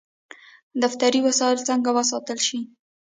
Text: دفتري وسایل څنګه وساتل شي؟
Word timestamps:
دفتري 0.83 1.19
وسایل 1.27 1.59
څنګه 1.69 1.89
وساتل 1.97 2.37
شي؟ 2.47 2.59